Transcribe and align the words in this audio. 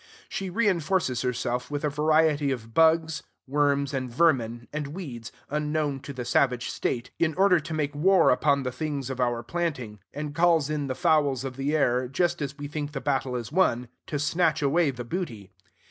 She 0.27 0.49
reenforces 0.49 1.21
herself 1.21 1.69
with 1.69 1.83
a 1.83 1.89
variety 1.91 2.49
of 2.49 2.73
bugs, 2.73 3.21
worms, 3.45 3.93
and 3.93 4.09
vermin, 4.09 4.67
and 4.73 4.87
weeds, 4.87 5.31
unknown 5.51 5.99
to 5.99 6.11
the 6.11 6.25
savage 6.25 6.71
state, 6.71 7.11
in 7.19 7.35
order 7.35 7.59
to 7.59 7.73
make 7.75 7.93
war 7.93 8.31
upon 8.31 8.63
the 8.63 8.71
things 8.71 9.11
of 9.11 9.19
our 9.19 9.43
planting; 9.43 9.99
and 10.11 10.33
calls 10.33 10.71
in 10.71 10.87
the 10.87 10.95
fowls 10.95 11.43
of 11.43 11.55
the 11.55 11.75
air, 11.75 12.07
just 12.07 12.41
as 12.41 12.57
we 12.57 12.67
think 12.67 12.93
the 12.93 12.99
battle 12.99 13.35
is 13.35 13.51
won, 13.51 13.89
to 14.07 14.17
snatch 14.17 14.63
away 14.63 14.89
the 14.89 15.03
booty. 15.05 15.51